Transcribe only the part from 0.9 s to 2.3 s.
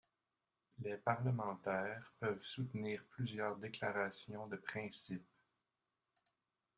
parlementaires